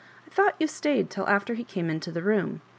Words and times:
I 0.25 0.31
thought 0.31 0.55
you 0.59 0.65
stayed 0.65 1.11
till 1.11 1.27
after 1.29 1.53
he 1.53 1.63
came 1.63 1.87
into 1.91 2.11
the 2.11 2.23
room. 2.23 2.63